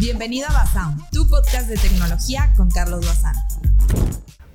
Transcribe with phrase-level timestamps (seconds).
[0.00, 3.34] Bienvenido a Basound, tu podcast de tecnología con Carlos Bazán.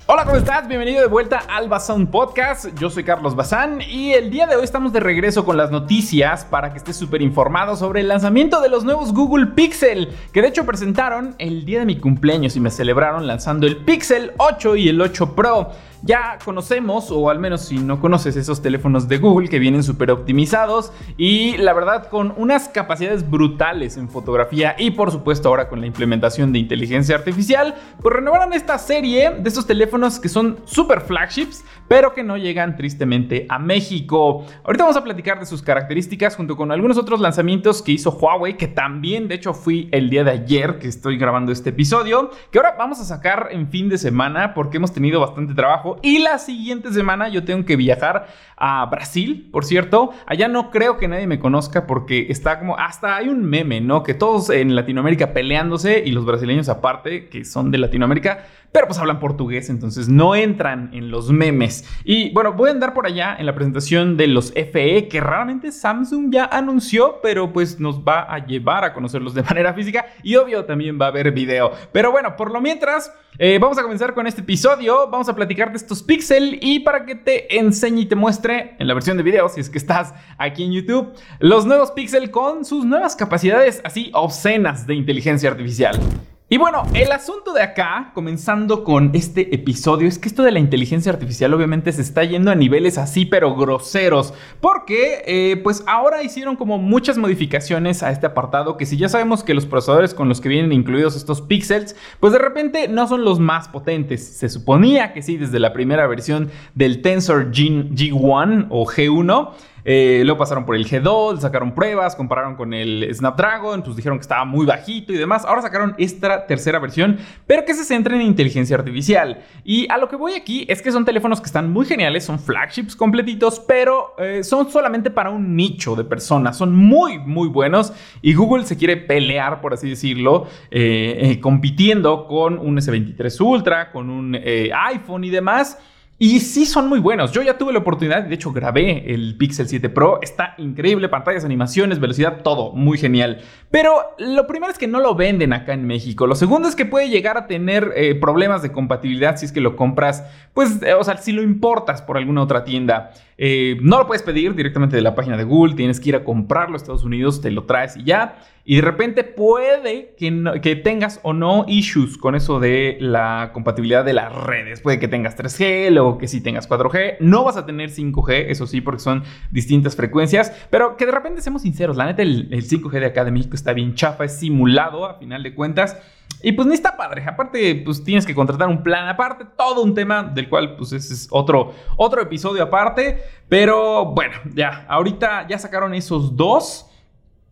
[0.06, 0.66] Hola, ¿cómo estás?
[0.66, 2.66] Bienvenido de vuelta al Bazán Podcast.
[2.80, 6.44] Yo soy Carlos Bazán y el día de hoy estamos de regreso con las noticias
[6.44, 10.48] para que estés súper informado sobre el lanzamiento de los nuevos Google Pixel, que de
[10.48, 14.88] hecho presentaron el día de mi cumpleaños y me celebraron lanzando el Pixel 8 y
[14.88, 15.70] el 8 Pro.
[16.06, 20.12] Ya conocemos, o al menos si no conoces esos teléfonos de Google que vienen súper
[20.12, 25.80] optimizados y la verdad con unas capacidades brutales en fotografía y por supuesto ahora con
[25.80, 31.00] la implementación de inteligencia artificial, pues renovaron esta serie de estos teléfonos que son super
[31.00, 34.44] flagships, pero que no llegan tristemente a México.
[34.64, 38.56] Ahorita vamos a platicar de sus características junto con algunos otros lanzamientos que hizo Huawei,
[38.56, 42.58] que también de hecho fui el día de ayer que estoy grabando este episodio, que
[42.58, 46.38] ahora vamos a sacar en fin de semana porque hemos tenido bastante trabajo y la
[46.38, 48.26] siguiente semana yo tengo que viajar
[48.56, 50.10] a Brasil, por cierto.
[50.26, 54.02] Allá no creo que nadie me conozca porque está como, hasta hay un meme, ¿no?
[54.02, 58.98] Que todos en Latinoamérica peleándose y los brasileños aparte, que son de Latinoamérica, pero pues
[58.98, 61.75] hablan portugués, entonces no entran en los memes.
[62.04, 65.72] Y bueno, voy a andar por allá en la presentación de los FE, que raramente
[65.72, 70.36] Samsung ya anunció, pero pues nos va a llevar a conocerlos de manera física y
[70.36, 71.72] obvio también va a haber video.
[71.92, 75.70] Pero bueno, por lo mientras, eh, vamos a comenzar con este episodio, vamos a platicar
[75.70, 79.22] de estos Pixel y para que te enseñe y te muestre en la versión de
[79.22, 83.80] video, si es que estás aquí en YouTube, los nuevos Pixel con sus nuevas capacidades
[83.84, 85.98] así obscenas de inteligencia artificial.
[86.48, 90.60] Y bueno, el asunto de acá, comenzando con este episodio, es que esto de la
[90.60, 96.22] inteligencia artificial obviamente se está yendo a niveles así, pero groseros, porque eh, pues ahora
[96.22, 100.28] hicieron como muchas modificaciones a este apartado, que si ya sabemos que los procesadores con
[100.28, 104.24] los que vienen incluidos estos pixels, pues de repente no son los más potentes.
[104.24, 109.50] Se suponía que sí, desde la primera versión del Tensor G G1 o G1.
[109.88, 114.22] Eh, luego pasaron por el G2, sacaron pruebas, compararon con el Snapdragon, pues dijeron que
[114.22, 115.44] estaba muy bajito y demás.
[115.44, 119.44] Ahora sacaron esta tercera versión, pero que se centra en inteligencia artificial.
[119.62, 122.40] Y a lo que voy aquí es que son teléfonos que están muy geniales, son
[122.40, 126.58] flagships completitos, pero eh, son solamente para un nicho de personas.
[126.58, 127.92] Son muy, muy buenos
[128.22, 134.10] y Google se quiere pelear, por así decirlo, eh, compitiendo con un S23 Ultra, con
[134.10, 135.78] un iPhone y demás.
[136.18, 137.32] Y sí son muy buenos.
[137.32, 140.18] Yo ya tuve la oportunidad, de hecho grabé el Pixel 7 Pro.
[140.22, 143.42] Está increíble, pantallas, animaciones, velocidad, todo muy genial.
[143.70, 146.26] Pero lo primero es que no lo venden acá en México.
[146.26, 149.60] Lo segundo es que puede llegar a tener eh, problemas de compatibilidad si es que
[149.60, 153.10] lo compras, pues, eh, o sea, si lo importas por alguna otra tienda.
[153.36, 156.24] Eh, no lo puedes pedir directamente de la página de Google, tienes que ir a
[156.24, 158.38] comprarlo a Estados Unidos, te lo traes y ya.
[158.68, 164.04] Y de repente puede que, que tengas o no issues con eso de la compatibilidad
[164.04, 164.80] de las redes.
[164.80, 167.18] Puede que tengas 3G, luego que sí tengas 4G.
[167.20, 169.22] No vas a tener 5G, eso sí, porque son
[169.52, 170.50] distintas frecuencias.
[170.68, 173.54] Pero que de repente seamos sinceros, la neta, el, el 5G de acá de México
[173.54, 175.96] está bien chafa, es simulado a final de cuentas.
[176.42, 177.24] Y pues ni está padre.
[177.24, 181.14] Aparte, pues tienes que contratar un plan aparte, todo un tema del cual, pues ese
[181.14, 183.22] es otro, otro episodio aparte.
[183.48, 186.90] Pero bueno, ya, ahorita ya sacaron esos dos.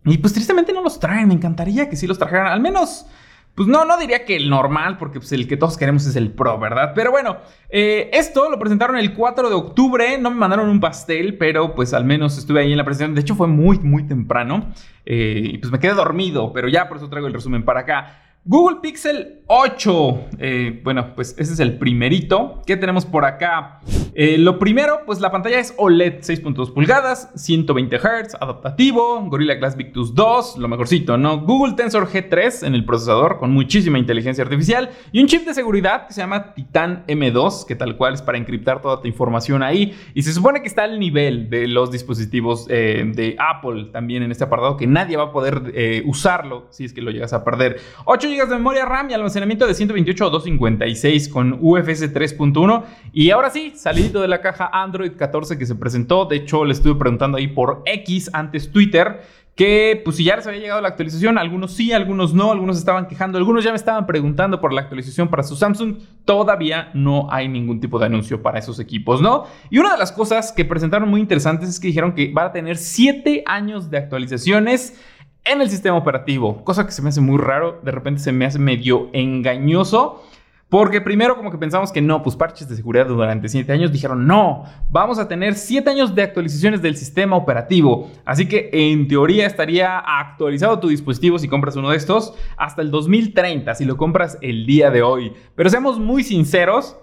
[0.04, 1.28] Y pues tristemente no los traen.
[1.28, 2.47] Me encantaría que sí los trajeran.
[2.47, 3.06] Al menos,
[3.54, 6.32] pues no, no diría que el normal, porque pues el que todos queremos es el
[6.32, 6.92] Pro, ¿verdad?
[6.94, 7.38] Pero bueno,
[7.70, 10.19] eh, esto lo presentaron el 4 de octubre.
[10.19, 13.15] No me mandaron un pastel, pero pues al menos estuve ahí en la presentación.
[13.15, 14.72] De hecho, fue muy, muy temprano.
[15.06, 18.21] Eh, y pues me quedé dormido, pero ya por eso traigo el resumen para acá.
[18.44, 20.25] Google Pixel 8.
[20.38, 22.60] Eh, bueno, pues ese es el primerito.
[22.66, 23.81] ¿Qué tenemos por acá?
[24.17, 29.77] Eh, lo primero, pues la pantalla es OLED 6.2 pulgadas, 120 Hz, adaptativo, Gorilla Glass
[29.77, 31.41] Victus 2, lo mejorcito, ¿no?
[31.41, 36.07] Google Tensor G3 en el procesador con muchísima inteligencia artificial y un chip de seguridad
[36.07, 39.95] que se llama Titan M2, que tal cual es para encriptar toda tu información ahí.
[40.15, 44.31] Y se supone que está al nivel de los dispositivos eh, de Apple también en
[44.31, 45.73] este apartado, que nadie va a poder
[46.05, 47.81] usarlo si es que lo llegas a perder.
[48.05, 52.85] 8 GB de memoria RAM y almacenamiento de 128 o 256 con UFS 3.1.
[53.13, 53.73] Y ahora sí,
[54.12, 56.26] de la caja Android 14 que se presentó.
[56.26, 59.22] De hecho, le estuve preguntando ahí por X, antes Twitter,
[59.54, 63.06] que pues si ya les había llegado la actualización, algunos sí, algunos no, algunos estaban
[63.06, 67.48] quejando, algunos ya me estaban preguntando por la actualización para su Samsung, todavía no hay
[67.48, 69.45] ningún tipo de anuncio para esos equipos, ¿no?
[69.71, 72.53] Y una de las cosas que presentaron muy interesantes es que dijeron que va a
[72.53, 75.00] tener 7 años de actualizaciones
[75.45, 78.47] en el sistema operativo, cosa que se me hace muy raro, de repente se me
[78.47, 80.24] hace medio engañoso.
[80.69, 84.27] Porque primero como que pensamos que no, pues parches de seguridad durante 7 años dijeron
[84.27, 88.11] no, vamos a tener 7 años de actualizaciones del sistema operativo.
[88.25, 92.91] Así que en teoría estaría actualizado tu dispositivo si compras uno de estos hasta el
[92.91, 95.33] 2030 si lo compras el día de hoy.
[95.55, 96.97] Pero seamos muy sinceros,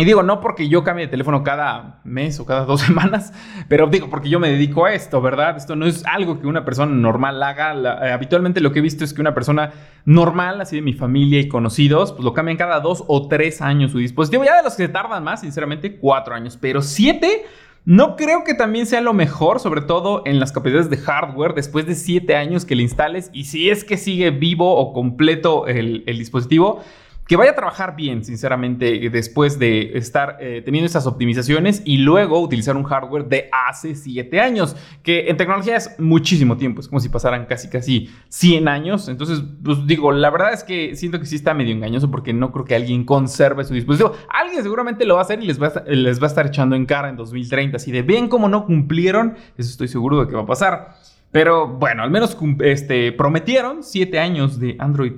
[0.00, 3.34] Y digo, no porque yo cambie de teléfono cada mes o cada dos semanas,
[3.68, 5.58] pero digo, porque yo me dedico a esto, ¿verdad?
[5.58, 7.74] Esto no es algo que una persona normal haga.
[8.06, 9.72] Eh, habitualmente lo que he visto es que una persona
[10.06, 13.92] normal, así de mi familia y conocidos, pues lo cambian cada dos o tres años
[13.92, 14.42] su dispositivo.
[14.42, 16.56] Ya de los que se tardan más, sinceramente, cuatro años.
[16.58, 17.44] Pero siete,
[17.84, 21.84] no creo que también sea lo mejor, sobre todo en las capacidades de hardware, después
[21.84, 23.28] de siete años que le instales.
[23.34, 26.82] Y si es que sigue vivo o completo el, el dispositivo
[27.30, 32.40] que vaya a trabajar bien, sinceramente, después de estar eh, teniendo esas optimizaciones y luego
[32.40, 34.74] utilizar un hardware de hace 7 años,
[35.04, 39.06] que en tecnología es muchísimo tiempo, es como si pasaran casi casi 100 años.
[39.06, 42.50] Entonces, pues digo, la verdad es que siento que sí está medio engañoso porque no
[42.50, 44.12] creo que alguien conserve su dispositivo.
[44.28, 46.74] Alguien seguramente lo va a hacer y les va a, les va a estar echando
[46.74, 50.34] en cara en 2030, así de ven cómo no cumplieron, eso estoy seguro de que
[50.34, 50.96] va a pasar.
[51.32, 55.12] Pero bueno, al menos este, prometieron 7 años de Android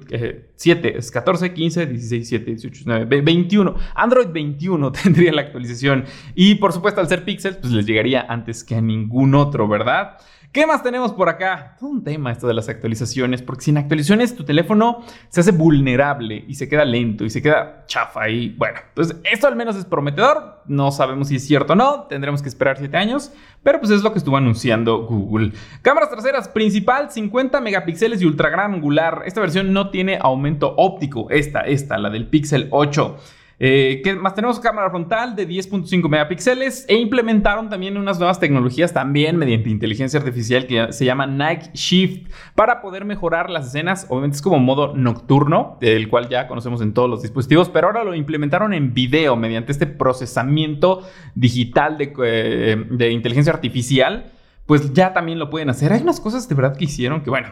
[0.57, 3.75] 7, es 14, 15, 16, 17, 18, 19, 21.
[3.95, 6.05] Android 21 tendría la actualización.
[6.35, 10.19] Y por supuesto, al ser Pixel, pues les llegaría antes que a ningún otro, ¿verdad?
[10.53, 11.77] ¿Qué más tenemos por acá?
[11.81, 16.45] Todo un tema esto de las actualizaciones, porque sin actualizaciones tu teléfono se hace vulnerable
[16.47, 19.87] y se queda lento y se queda chafa y bueno, pues esto al menos es
[19.87, 23.33] prometedor, no sabemos si es cierto o no, tendremos que esperar 7 años,
[23.63, 25.53] pero pues es lo que estuvo anunciando Google.
[25.81, 29.23] Cámaras traseras principal 50 megapíxeles y ultra gran angular.
[29.25, 33.17] Esta versión no tiene aumento óptico, esta, esta, la del Pixel 8.
[33.65, 34.59] Eh, ¿Qué más tenemos?
[34.59, 40.67] Cámara frontal de 10.5 megapíxeles e implementaron también unas nuevas tecnologías también mediante inteligencia artificial
[40.67, 44.07] que se llama Night Shift para poder mejorar las escenas.
[44.09, 48.03] Obviamente es como modo nocturno, del cual ya conocemos en todos los dispositivos, pero ahora
[48.03, 51.07] lo implementaron en video mediante este procesamiento
[51.37, 54.33] digital de, eh, de inteligencia artificial.
[54.73, 55.93] Pues ya también lo pueden hacer.
[55.93, 57.49] Hay unas cosas de verdad que hicieron que, bueno,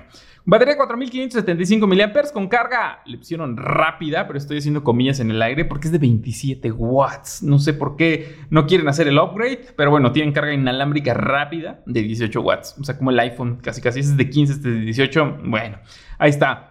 [0.46, 5.66] Batería 4575 mAh con carga, le pusieron rápida, pero estoy haciendo comillas en el aire
[5.66, 7.42] porque es de 27 watts.
[7.42, 11.82] No sé por qué no quieren hacer el upgrade, pero bueno, tienen carga inalámbrica rápida
[11.84, 12.76] de 18 watts.
[12.80, 15.40] O sea, como el iPhone, casi casi es de 15, este es de 18.
[15.44, 15.76] Bueno,
[16.16, 16.68] ahí está.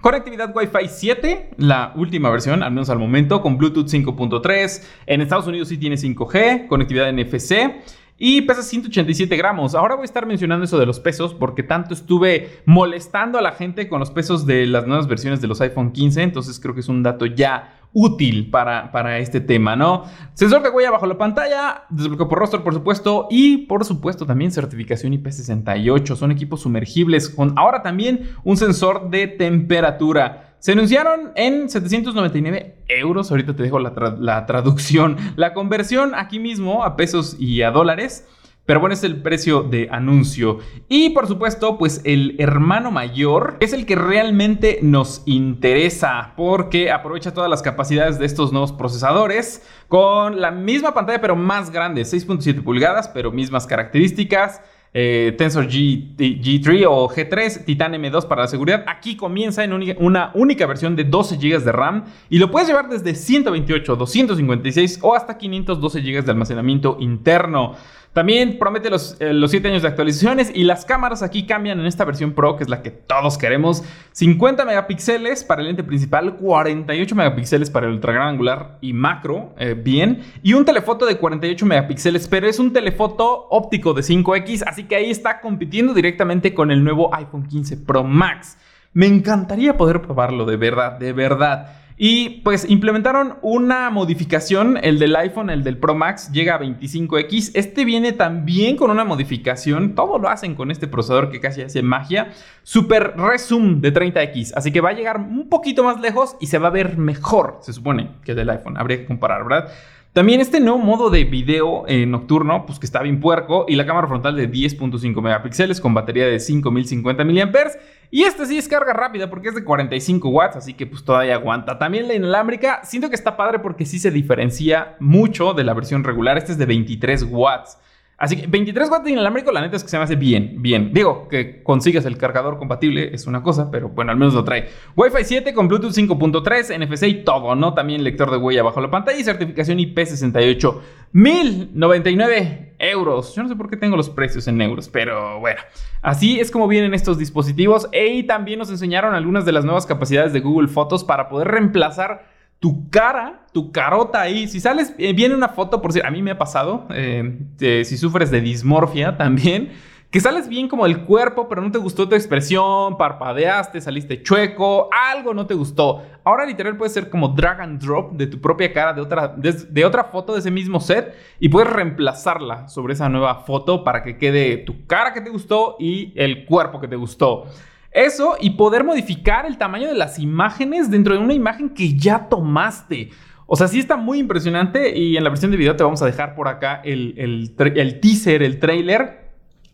[0.00, 4.88] Conectividad Wi-Fi 7, la última versión, al menos al momento, con Bluetooth 5.3.
[5.04, 7.72] En Estados Unidos sí tiene 5G, conectividad NFC
[8.18, 9.74] y pesa 187 gramos.
[9.74, 13.52] Ahora voy a estar mencionando eso de los pesos porque tanto estuve molestando a la
[13.52, 16.80] gente con los pesos de las nuevas versiones de los iPhone 15, entonces creo que
[16.80, 20.04] es un dato ya útil para, para este tema, ¿no?
[20.34, 24.50] Sensor de huella bajo la pantalla, desbloqueo por rostro, por supuesto, y por supuesto también
[24.50, 26.16] certificación IP68.
[26.16, 30.51] Son equipos sumergibles con ahora también un sensor de temperatura.
[30.62, 33.32] Se anunciaron en 799 euros.
[33.32, 35.16] Ahorita te dejo la, traducción.
[35.34, 38.28] La conversión aquí mismo a pesos y a dólares.
[38.64, 40.60] Pero bueno, es el precio de anuncio.
[40.88, 47.34] Y por supuesto, pues el hermano mayor es el que realmente nos interesa porque aprovecha
[47.34, 52.62] todas las capacidades de estos nuevos procesadores con la misma pantalla pero más grande, 6.7
[52.62, 54.60] pulgadas, pero mismas características.
[54.94, 56.14] Eh, Tensor G,
[56.62, 58.84] 3 o G3, Titan M2 para la seguridad.
[58.86, 62.90] Aquí comienza en una única versión de 12 GB de RAM y lo puedes llevar
[62.90, 67.74] desde 128, 256 o hasta 512 GB de almacenamiento interno.
[68.12, 72.04] También promete los, 7 eh, años de actualizaciones y las cámaras aquí cambian en esta
[72.04, 73.82] versión Pro, que es la que todos queremos.
[74.12, 79.54] 50 megapíxeles para el lente principal, 48 megapíxeles para el ultra gran angular y macro,
[79.56, 80.20] eh, bien.
[80.42, 84.96] Y un telefoto de 48 megapíxeles, pero es un telefoto óptico de 5X, así que
[84.96, 88.58] ahí está compitiendo directamente con el nuevo iPhone 15 Pro Max.
[88.92, 91.81] Me encantaría poder probarlo, de verdad, de verdad.
[92.04, 97.52] Y pues implementaron una modificación, el del iPhone, el del Pro Max, llega a 25X.
[97.54, 101.80] Este viene también con una modificación, todo lo hacen con este procesador que casi hace
[101.80, 102.32] magia,
[102.64, 104.52] Super Resume de 30X.
[104.56, 107.60] Así que va a llegar un poquito más lejos y se va a ver mejor,
[107.62, 108.76] se supone, que el del iPhone.
[108.78, 109.72] Habría que comparar, ¿verdad?
[110.12, 113.86] También este nuevo modo de video eh, nocturno, pues que está bien puerco, y la
[113.86, 117.70] cámara frontal de 10.5 megapíxeles con batería de 5050 mAh.
[118.10, 121.36] Y este sí es carga rápida porque es de 45 watts, así que pues todavía
[121.36, 121.78] aguanta.
[121.78, 126.04] También la inalámbrica, siento que está padre porque sí se diferencia mucho de la versión
[126.04, 126.36] regular.
[126.36, 127.78] Este es de 23 watts.
[128.22, 130.92] Así que 23 watts de inalámbrico, la neta es que se me hace bien, bien.
[130.94, 134.68] Digo, que consigas el cargador compatible es una cosa, pero bueno, al menos lo trae.
[134.94, 137.74] Wi-Fi 7 con Bluetooth 5.3, NFC y todo, ¿no?
[137.74, 140.80] También lector de huella bajo la pantalla y certificación IP68.
[141.10, 143.34] 1099 euros.
[143.34, 145.60] Yo no sé por qué tengo los precios en euros, pero bueno.
[146.00, 147.88] Así es como vienen estos dispositivos.
[147.92, 152.31] Y también nos enseñaron algunas de las nuevas capacidades de Google Fotos para poder reemplazar
[152.62, 154.46] tu cara, tu carota ahí.
[154.46, 157.96] Si sales, eh, viene una foto, por si a mí me ha pasado, eh, si
[157.98, 159.72] sufres de dismorfia también,
[160.12, 164.90] que sales bien como el cuerpo, pero no te gustó tu expresión, parpadeaste, saliste chueco,
[164.92, 166.04] algo no te gustó.
[166.22, 169.84] Ahora literal puede ser como drag and drop de tu propia cara de otra, de,
[169.84, 174.18] otra foto de ese mismo set y puedes reemplazarla sobre esa nueva foto para que
[174.18, 177.46] quede tu cara que te gustó y el cuerpo que te gustó.
[177.92, 182.28] Eso y poder modificar el tamaño de las imágenes dentro de una imagen que ya
[182.28, 183.10] tomaste.
[183.46, 186.06] O sea, sí está muy impresionante y en la versión de video te vamos a
[186.06, 187.14] dejar por acá el,
[187.58, 189.22] el teaser, el trailer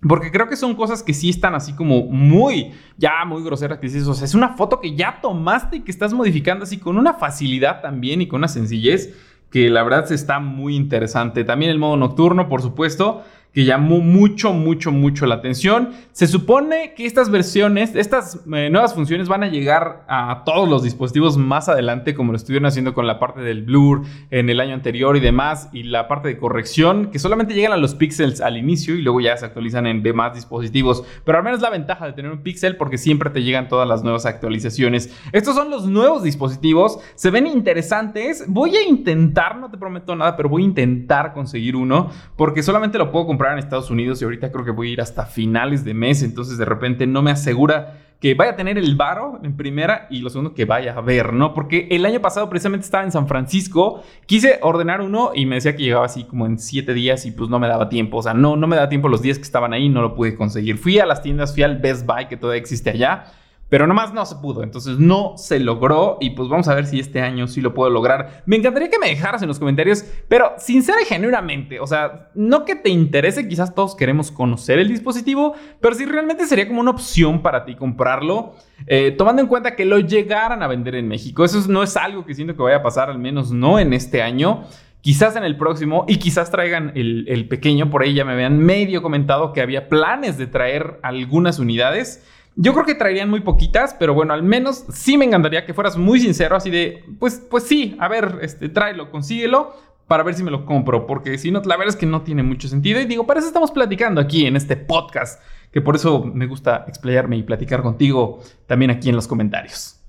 [0.00, 3.78] porque creo que son cosas que sí están así como muy, ya muy groseras.
[3.78, 6.78] Que dices, o sea, es una foto que ya tomaste y que estás modificando así
[6.78, 9.14] con una facilidad también y con una sencillez
[9.50, 11.42] que la verdad está muy interesante.
[11.42, 15.90] También el modo nocturno, por supuesto que llamó mucho, mucho, mucho la atención.
[16.12, 20.82] Se supone que estas versiones, estas eh, nuevas funciones van a llegar a todos los
[20.82, 24.74] dispositivos más adelante, como lo estuvieron haciendo con la parte del blur en el año
[24.74, 28.56] anterior y demás, y la parte de corrección, que solamente llegan a los píxeles al
[28.56, 31.04] inicio y luego ya se actualizan en demás dispositivos.
[31.24, 34.02] Pero al menos la ventaja de tener un píxel porque siempre te llegan todas las
[34.02, 35.12] nuevas actualizaciones.
[35.32, 38.44] Estos son los nuevos dispositivos, se ven interesantes.
[38.46, 42.98] Voy a intentar, no te prometo nada, pero voy a intentar conseguir uno porque solamente
[42.98, 45.84] lo puedo comprar en Estados Unidos y ahorita creo que voy a ir hasta finales
[45.84, 49.56] de mes, entonces de repente no me asegura que vaya a tener el varo en
[49.56, 51.54] primera y lo segundo que vaya a ver, ¿no?
[51.54, 55.76] Porque el año pasado precisamente estaba en San Francisco, quise ordenar uno y me decía
[55.76, 58.34] que llegaba así como en siete días y pues no me daba tiempo, o sea,
[58.34, 60.78] no, no me daba tiempo los días que estaban ahí, no lo pude conseguir.
[60.78, 63.26] Fui a las tiendas, fui al Best Buy que todavía existe allá
[63.68, 66.98] pero nomás no se pudo, entonces no se logró y pues vamos a ver si
[67.00, 68.42] este año sí lo puedo lograr.
[68.46, 72.64] Me encantaría que me dejaras en los comentarios, pero sincera y genuinamente, o sea, no
[72.64, 76.90] que te interese, quizás todos queremos conocer el dispositivo, pero si realmente sería como una
[76.90, 78.54] opción para ti comprarlo,
[78.86, 81.44] eh, tomando en cuenta que lo llegaran a vender en México.
[81.44, 84.22] Eso no es algo que siento que vaya a pasar, al menos no en este
[84.22, 84.64] año.
[85.00, 88.58] Quizás en el próximo y quizás traigan el, el pequeño, por ahí ya me habían
[88.58, 92.24] medio comentado que había planes de traer algunas unidades.
[92.60, 95.96] Yo creo que traerían muy poquitas, pero bueno, al menos sí me encantaría que fueras
[95.96, 99.76] muy sincero, así de, pues, pues sí, a ver, este, tráelo, consíguelo
[100.08, 102.42] para ver si me lo compro, porque si no, la verdad es que no tiene
[102.42, 103.00] mucho sentido.
[103.00, 106.84] Y digo, para eso estamos platicando aquí en este podcast, que por eso me gusta
[106.88, 110.00] explayarme y platicar contigo también aquí en los comentarios.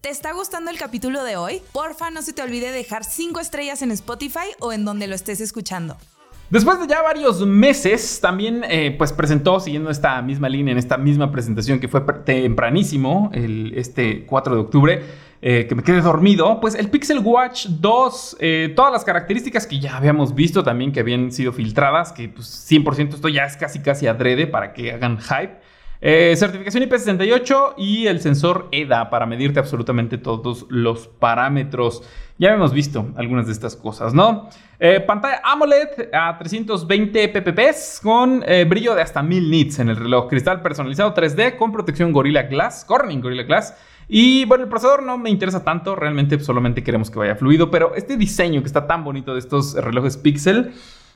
[0.00, 1.62] ¿Te está gustando el capítulo de hoy?
[1.70, 5.40] Porfa, no se te olvide dejar 5 estrellas en Spotify o en donde lo estés
[5.40, 5.96] escuchando.
[6.48, 10.96] Después de ya varios meses, también eh, pues presentó, siguiendo esta misma línea, en esta
[10.96, 15.02] misma presentación que fue tempranísimo, el, este 4 de octubre,
[15.42, 19.80] eh, que me quedé dormido, pues el Pixel Watch 2, eh, todas las características que
[19.80, 23.80] ya habíamos visto también que habían sido filtradas, que pues 100% esto ya es casi
[23.80, 25.56] casi adrede para que hagan hype.
[26.36, 32.04] certificación IP68 y el sensor EDA para medirte absolutamente todos los parámetros.
[32.38, 34.50] Ya hemos visto algunas de estas cosas, ¿no?
[34.78, 39.96] Eh, pantalla AMOLED a 320 pps con eh, brillo de hasta 1000 nits en el
[39.96, 40.28] reloj.
[40.28, 43.74] Cristal personalizado 3D con protección Gorilla Glass, Corning Gorilla Glass.
[44.06, 47.94] Y bueno, el procesador no me interesa tanto, realmente solamente queremos que vaya fluido, pero
[47.94, 50.74] este diseño que está tan bonito de estos relojes Pixel,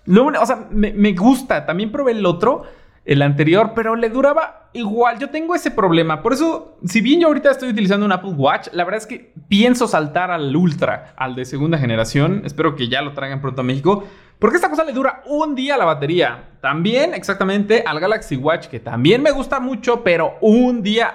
[0.09, 1.67] o sea, me gusta.
[1.67, 2.65] También probé el otro
[3.05, 5.19] el anterior, pero le duraba igual.
[5.19, 6.23] Yo tengo ese problema.
[6.23, 9.33] Por eso, si bien yo ahorita estoy utilizando un Apple Watch, la verdad es que
[9.49, 12.43] pienso saltar al Ultra, al de segunda generación.
[12.45, 14.05] Espero que ya lo traigan pronto a México.
[14.39, 16.49] Porque esta cosa le dura un día la batería.
[16.61, 21.15] También exactamente al Galaxy Watch, que también me gusta mucho, pero un día,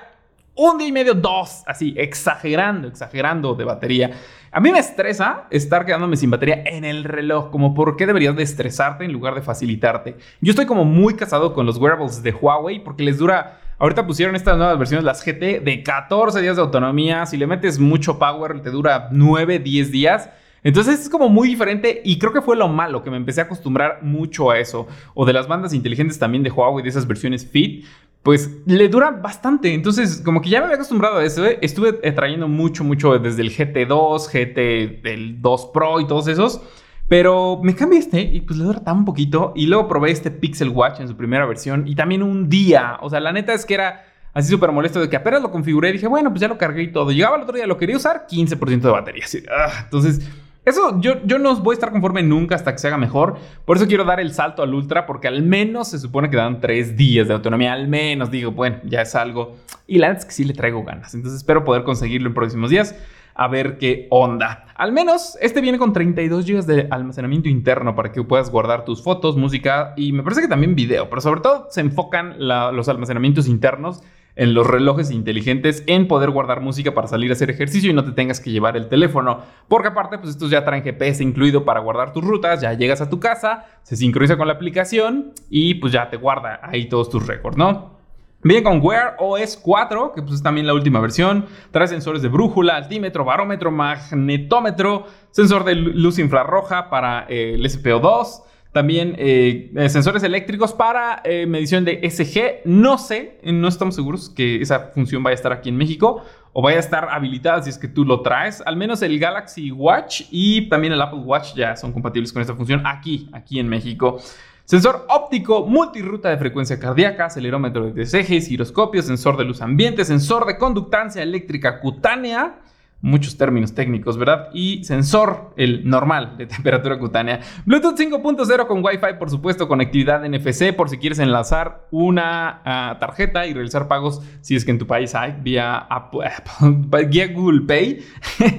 [0.53, 4.11] un día y medio, dos, así, exagerando, exagerando de batería.
[4.55, 8.37] A mí me estresa estar quedándome sin batería en el reloj, como por qué deberías
[8.37, 10.15] de estresarte en lugar de facilitarte.
[10.39, 13.59] Yo estoy como muy casado con los wearables de Huawei porque les dura...
[13.79, 17.25] Ahorita pusieron estas nuevas versiones, las GT, de 14 días de autonomía.
[17.25, 20.29] Si le metes mucho power, te dura 9, 10 días.
[20.63, 23.43] Entonces es como muy diferente y creo que fue lo malo, que me empecé a
[23.43, 24.87] acostumbrar mucho a eso.
[25.15, 27.85] O de las bandas inteligentes también de Huawei, de esas versiones Fit
[28.25, 29.71] pues le dura bastante.
[29.71, 31.45] Entonces, como que ya me había acostumbrado a eso.
[31.45, 31.59] ¿eh?
[31.61, 36.59] Estuve trayendo mucho, mucho desde el GT2, GT del 2 Pro y todos esos.
[37.07, 39.53] Pero me cambié este y pues le dura tan poquito.
[39.55, 42.97] Y luego probé este Pixel Watch en su primera versión y también un día.
[43.01, 44.03] O sea, la neta es que era
[44.33, 45.91] así súper molesto de que apenas lo configuré.
[45.91, 47.11] Dije, bueno, pues ya lo cargué y todo.
[47.11, 49.25] Llegaba el otro día, lo quería usar, 15% de batería.
[49.55, 50.27] Ah, entonces
[50.65, 53.37] eso yo, yo no voy a estar conforme nunca hasta que se haga mejor.
[53.65, 56.59] Por eso quiero dar el salto al Ultra, porque al menos se supone que dan
[56.59, 57.73] tres días de autonomía.
[57.73, 59.55] Al menos digo, bueno, ya es algo.
[59.85, 61.13] Y la verdad es que sí le traigo ganas.
[61.13, 62.95] Entonces espero poder conseguirlo en próximos días.
[63.35, 64.65] A ver qué onda.
[64.75, 69.03] Al menos este viene con 32 GB de almacenamiento interno para que puedas guardar tus
[69.03, 71.09] fotos, música y me parece que también video.
[71.09, 74.01] Pero sobre todo se enfocan los almacenamientos internos
[74.35, 78.03] en los relojes inteligentes en poder guardar música para salir a hacer ejercicio y no
[78.03, 79.41] te tengas que llevar el teléfono.
[79.67, 83.09] Porque aparte, pues estos ya traen GPS incluido para guardar tus rutas, ya llegas a
[83.09, 87.25] tu casa, se sincroniza con la aplicación y pues ya te guarda ahí todos tus
[87.25, 87.95] récords, ¿no?
[88.43, 91.47] Viene con Wear OS 4, que pues es también la última versión.
[91.71, 98.43] Trae sensores de brújula, altímetro, barómetro, magnetómetro, sensor de luz infrarroja para eh, el SPO2.
[98.75, 102.67] También eh, eh, sensores eléctricos para medición de SG.
[102.67, 106.61] No sé, no estamos seguros que esa función vaya a estar aquí en México o
[106.61, 108.61] vaya a estar habilitada si es que tú lo traes.
[108.65, 112.53] Al menos el Galaxy Watch y también el Apple Watch ya son compatibles con esta
[112.53, 114.19] función aquí, aquí en México.
[114.65, 120.45] Sensor óptico, multiruta de frecuencia cardíaca, acelerómetro de ejes, giroscopio, sensor de luz ambiente, sensor
[120.45, 122.59] de conductancia eléctrica cutánea
[123.05, 124.49] muchos términos técnicos, ¿verdad?
[124.51, 127.39] Y sensor, el normal de temperatura cutánea.
[127.63, 133.45] Bluetooth 5.0 con Wi-Fi, por supuesto, conectividad NFC por si quieres enlazar una ah, tarjeta
[133.45, 135.87] y realizar pagos si es que en tu país hay vía,
[137.35, 137.99] Google Pay.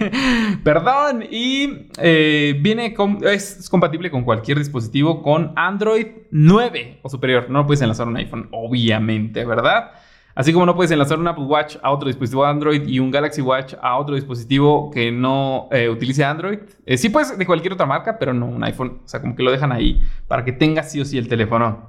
[0.63, 7.51] Perdón, y eh, viene es compatible con cualquier dispositivo con Android 9 o superior.
[7.51, 9.91] No puedes enlazar un iPhone, obviamente, ¿verdad?
[10.37, 13.41] Así como no puedes enlazar un Apple Watch a otro dispositivo Android y un Galaxy
[13.41, 16.59] Watch a otro dispositivo que no eh, utilice Android.
[16.85, 19.01] Eh, sí puedes de cualquier otra marca, pero no un iPhone.
[19.03, 21.89] O sea, como que lo dejan ahí para que tengas sí o sí el teléfono.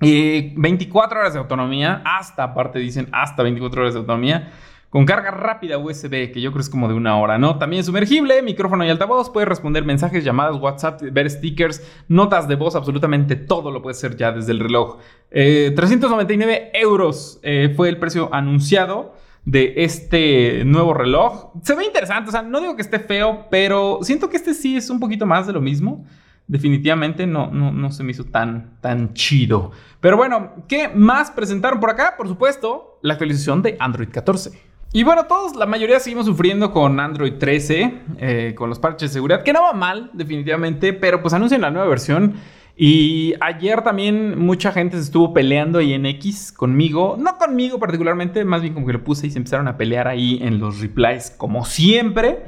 [0.00, 4.52] Y 24 horas de autonomía, hasta aparte dicen hasta 24 horas de autonomía
[4.90, 7.58] con carga rápida USB, que yo creo es como de una hora, ¿no?
[7.58, 12.74] También sumergible, micrófono y altavoz, puedes responder mensajes, llamadas, WhatsApp, ver stickers, notas de voz,
[12.74, 14.98] absolutamente todo lo puedes hacer ya desde el reloj.
[15.30, 21.52] 399 eh, euros eh, fue el precio anunciado de este nuevo reloj.
[21.62, 24.76] Se ve interesante, o sea, no digo que esté feo, pero siento que este sí
[24.76, 26.04] es un poquito más de lo mismo.
[26.48, 29.70] Definitivamente no, no, no se me hizo tan, tan chido.
[30.00, 32.14] Pero bueno, ¿qué más presentaron por acá?
[32.16, 34.69] Por supuesto, la actualización de Android 14.
[34.92, 39.14] Y bueno, todos, la mayoría seguimos sufriendo con Android 13, eh, con los parches de
[39.14, 42.34] seguridad, que no va mal, definitivamente, pero pues anuncian la nueva versión.
[42.76, 48.44] Y ayer también mucha gente se estuvo peleando ahí en X conmigo, no conmigo particularmente,
[48.44, 51.30] más bien como que lo puse y se empezaron a pelear ahí en los replies,
[51.36, 52.46] como siempre,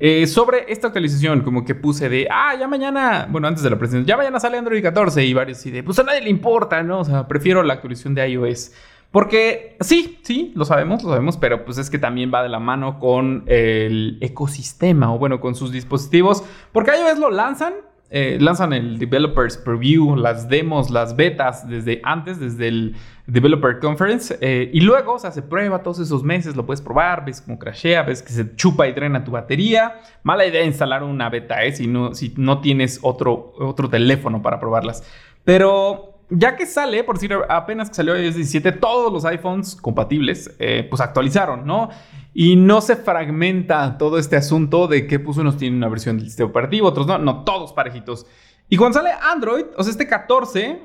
[0.00, 3.78] eh, sobre esta actualización, como que puse de, ah, ya mañana, bueno, antes de la
[3.78, 6.82] presentación, ya mañana sale Android 14 y varios y de, pues a nadie le importa,
[6.82, 7.00] ¿no?
[7.00, 8.72] O sea, prefiero la actualización de iOS.
[9.14, 12.58] Porque sí, sí, lo sabemos, lo sabemos, pero pues es que también va de la
[12.58, 16.42] mano con el ecosistema o bueno, con sus dispositivos.
[16.72, 17.74] Porque iOS lo lanzan,
[18.10, 22.96] eh, lanzan el Developers Preview, las demos, las betas desde antes, desde el
[23.28, 24.36] Developer Conference.
[24.40, 27.56] Eh, y luego, o sea, se prueba todos esos meses, lo puedes probar, ves cómo
[27.56, 30.00] crashea, ves que se chupa y drena tu batería.
[30.24, 31.70] Mala idea instalar una beta, ¿eh?
[31.70, 35.04] Si no, si no tienes otro, otro teléfono para probarlas.
[35.44, 40.54] Pero ya que sale, por decir, apenas que salió iOS 17, todos los iPhones compatibles,
[40.58, 41.90] eh, pues actualizaron, ¿no?
[42.32, 46.26] Y no se fragmenta todo este asunto de que pues unos tienen una versión del
[46.26, 48.26] sistema operativo, otros no, no, todos parejitos.
[48.68, 50.80] Y cuando sale Android, o sea, este 14,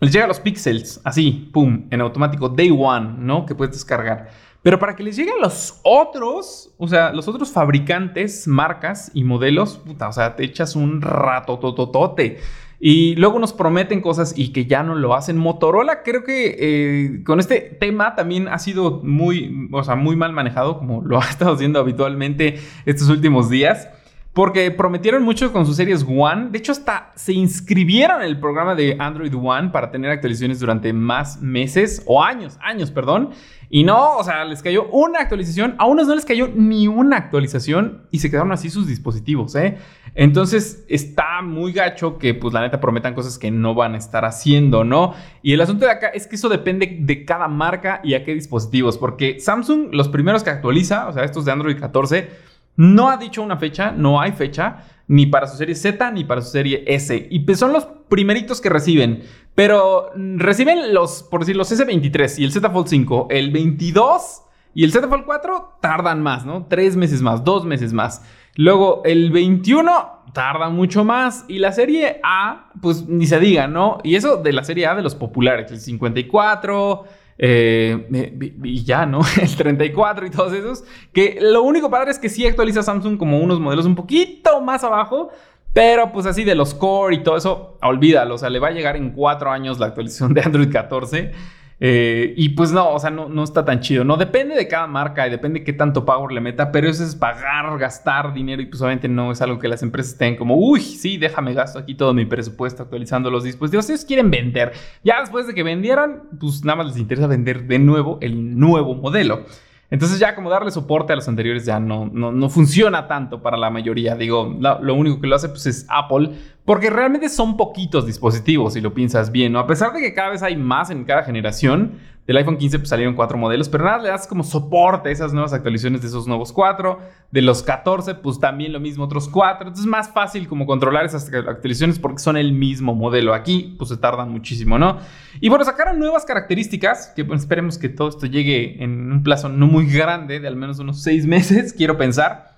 [0.00, 3.46] les llega a los pixels, así, pum, en automático, day one, ¿no?
[3.46, 4.28] Que puedes descargar.
[4.62, 9.76] Pero para que les lleguen los otros, o sea, los otros fabricantes, marcas y modelos,
[9.76, 12.38] puta, o sea, te echas un rato tototote.
[12.86, 15.38] Y luego nos prometen cosas y que ya no lo hacen.
[15.38, 20.34] Motorola creo que eh, con este tema también ha sido muy, o sea, muy mal
[20.34, 23.88] manejado, como lo ha estado haciendo habitualmente estos últimos días.
[24.34, 26.48] Porque prometieron mucho con sus series One.
[26.50, 30.92] De hecho, hasta se inscribieron en el programa de Android One para tener actualizaciones durante
[30.92, 33.30] más meses o años, años, perdón.
[33.70, 35.76] Y no, o sea, les cayó una actualización.
[35.78, 39.78] A unos no les cayó ni una actualización y se quedaron así sus dispositivos, ¿eh?
[40.16, 44.24] Entonces está muy gacho que, pues, la neta prometan cosas que no van a estar
[44.24, 45.14] haciendo, ¿no?
[45.42, 48.34] Y el asunto de acá es que eso depende de cada marca y a qué
[48.34, 48.98] dispositivos.
[48.98, 53.42] Porque Samsung, los primeros que actualiza, o sea, estos de Android 14, no ha dicho
[53.42, 57.28] una fecha, no hay fecha, ni para su serie Z ni para su serie S.
[57.30, 59.22] Y pues son los primeritos que reciben.
[59.54, 63.28] Pero reciben los, por decir, los S23 y el Z Fold 5.
[63.30, 64.42] El 22
[64.74, 66.66] y el Z Fold 4 tardan más, ¿no?
[66.66, 68.22] Tres meses más, dos meses más.
[68.56, 71.44] Luego el 21 tarda mucho más.
[71.48, 73.98] Y la serie A, pues ni se diga, ¿no?
[74.02, 77.04] Y eso de la serie A de los populares, el 54
[77.38, 79.20] eh, y ya, ¿no?
[79.40, 80.84] El 34 y todos esos.
[81.12, 84.84] Que lo único padre es que sí actualiza Samsung como unos modelos un poquito más
[84.84, 85.30] abajo.
[85.72, 88.36] Pero pues así de los core y todo eso, olvídalo.
[88.36, 91.32] O sea, le va a llegar en cuatro años la actualización de Android 14.
[91.80, 94.04] Eh, y pues no, o sea, no, no está tan chido.
[94.04, 97.04] No depende de cada marca y depende de qué tanto power le meta, pero eso
[97.04, 100.56] es pagar, gastar dinero y pues obviamente no es algo que las empresas tengan como,
[100.56, 103.88] uy, sí, déjame gasto aquí todo mi presupuesto actualizando los dispositivos.
[103.90, 104.72] Ellos quieren vender.
[105.02, 108.94] Ya después de que vendieran, pues nada más les interesa vender de nuevo el nuevo
[108.94, 109.44] modelo.
[109.90, 113.70] Entonces ya como darle soporte a los anteriores ya no, no, funciona tanto para la
[113.70, 114.16] mayoría.
[114.16, 116.30] Digo, lo único que lo hace pues es Apple,
[116.64, 119.58] porque realmente son poquitos dispositivos si lo piensas bien, ¿no?
[119.58, 122.88] A pesar de que cada vez hay más en cada generación, del iPhone 15 pues,
[122.88, 126.26] salieron cuatro modelos, pero nada, le das como soporte a esas nuevas actualizaciones de esos
[126.26, 127.00] nuevos cuatro.
[127.30, 129.66] De los 14, pues también lo mismo, otros cuatro.
[129.66, 133.34] Entonces es más fácil como controlar esas actualizaciones porque son el mismo modelo.
[133.34, 134.98] Aquí pues se tardan muchísimo, ¿no?
[135.40, 139.50] Y bueno, sacaron nuevas características, que pues, esperemos que todo esto llegue en un plazo
[139.50, 142.54] no muy grande, de al menos unos seis meses, quiero pensar.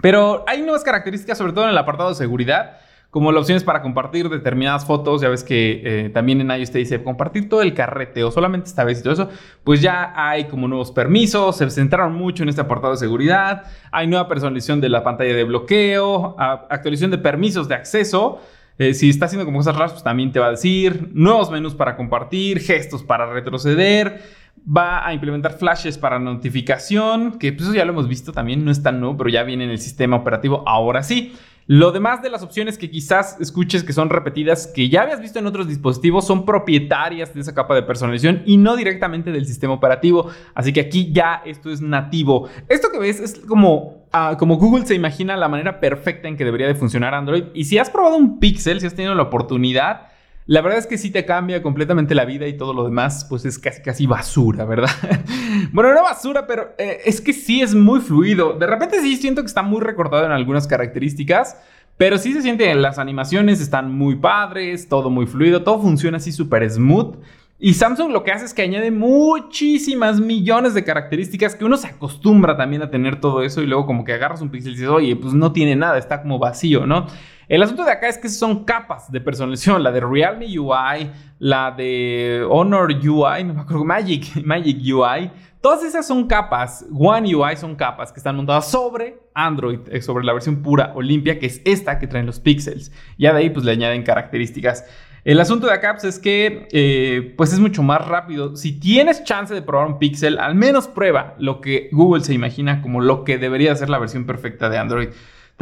[0.00, 2.78] Pero hay nuevas características, sobre todo en el apartado de seguridad
[3.12, 6.70] como la opción es para compartir determinadas fotos, ya ves que eh, también en iOS
[6.70, 9.28] te dice compartir todo el carrete o solamente esta vez y todo eso,
[9.64, 14.06] pues ya hay como nuevos permisos, se centraron mucho en este apartado de seguridad, hay
[14.06, 18.40] nueva personalización de la pantalla de bloqueo, actualización de permisos de acceso,
[18.78, 21.74] eh, si está haciendo como cosas raras, pues también te va a decir, nuevos menús
[21.74, 24.22] para compartir, gestos para retroceder,
[24.66, 28.70] va a implementar flashes para notificación, que pues eso ya lo hemos visto también, no
[28.70, 31.34] es tan nuevo, pero ya viene en el sistema operativo ahora sí.
[31.66, 35.38] Lo demás de las opciones que quizás escuches que son repetidas, que ya habías visto
[35.38, 39.74] en otros dispositivos, son propietarias de esa capa de personalización y no directamente del sistema
[39.74, 40.30] operativo.
[40.54, 42.48] Así que aquí ya esto es nativo.
[42.68, 46.44] Esto que ves es como, ah, como Google se imagina la manera perfecta en que
[46.44, 47.44] debería de funcionar Android.
[47.54, 50.11] Y si has probado un Pixel, si has tenido la oportunidad,
[50.52, 53.46] la verdad es que sí te cambia completamente la vida y todo lo demás, pues
[53.46, 54.90] es casi casi basura, ¿verdad?
[55.72, 58.52] bueno, no basura, pero eh, es que sí es muy fluido.
[58.52, 61.56] De repente sí siento que está muy recortado en algunas características,
[61.96, 66.32] pero sí se siente, las animaciones están muy padres, todo muy fluido, todo funciona así
[66.32, 67.16] súper smooth.
[67.58, 71.86] Y Samsung lo que hace es que añade muchísimas millones de características que uno se
[71.86, 74.90] acostumbra también a tener todo eso y luego como que agarras un pixel y dices,
[74.90, 77.06] oye, pues no tiene nada, está como vacío, ¿no?
[77.52, 81.70] El asunto de acá es que son capas de personalización, la de Realme UI, la
[81.70, 85.30] de Honor UI, no me acuerdo, Magic, Magic UI.
[85.60, 90.24] Todas esas son capas, One UI son capas que están montadas sobre Android, eh, sobre
[90.24, 92.90] la versión pura o limpia, que es esta que traen los pixels.
[93.18, 94.86] Ya de ahí pues le añaden características.
[95.22, 98.56] El asunto de acá pues, es que eh, pues es mucho más rápido.
[98.56, 102.80] Si tienes chance de probar un Pixel, al menos prueba lo que Google se imagina
[102.80, 105.10] como lo que debería ser la versión perfecta de Android.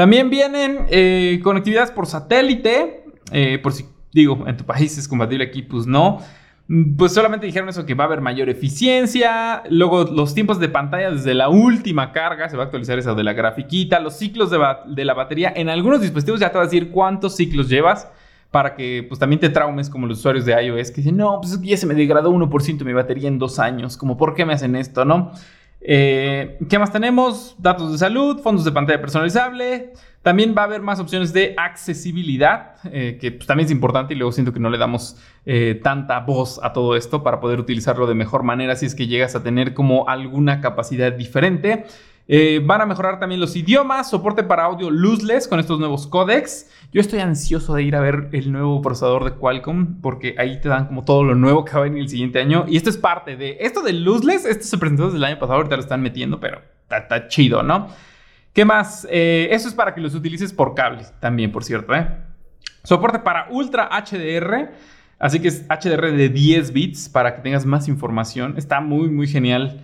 [0.00, 3.84] También vienen eh, conectividades por satélite, eh, por si
[4.14, 6.22] digo, en tu país es compatible aquí, pues no.
[6.96, 9.62] Pues solamente dijeron eso, que va a haber mayor eficiencia.
[9.68, 13.22] Luego los tiempos de pantalla desde la última carga, se va a actualizar eso de
[13.22, 14.00] la grafiquita.
[14.00, 15.52] Los ciclos de, la batería.
[15.54, 18.08] En algunos dispositivos ya te va a decir cuántos ciclos llevas
[18.50, 21.60] para que pues también te traumes como los usuarios de iOS que dicen, no, pues
[21.60, 24.76] ya se me degradó 1% mi batería en dos años, como por qué me hacen
[24.76, 25.32] esto, ¿no?
[25.81, 27.57] Eh, ¿Qué más tenemos?
[27.59, 29.93] Datos de salud, fondos de pantalla personalizable.
[30.23, 34.19] También va a haber más opciones de accesibilidad, eh, que pues, también es importante y
[34.19, 35.16] luego siento que no le damos
[35.47, 39.07] eh, tanta voz a todo esto para poder utilizarlo de mejor manera si es que
[39.07, 41.87] llegas a tener como alguna capacidad diferente.
[42.33, 46.71] Eh, van a mejorar también los idiomas, soporte para audio lossless con estos nuevos codecs.
[46.93, 50.69] Yo estoy ansioso de ir a ver el nuevo procesador de Qualcomm porque ahí te
[50.69, 52.66] dan como todo lo nuevo que va a venir el siguiente año.
[52.69, 54.45] Y esto es parte de esto de lossless.
[54.45, 57.88] Esto se presentó desde el año pasado, ahorita lo están metiendo, pero está, chido, ¿no?
[58.53, 59.09] ¿Qué más?
[59.11, 62.07] Eh, eso es para que los utilices por cables también, por cierto, ¿eh?
[62.85, 64.71] Soporte para Ultra HDR.
[65.19, 68.55] Así que es HDR de 10 bits para que tengas más información.
[68.57, 69.81] Está muy, muy genial.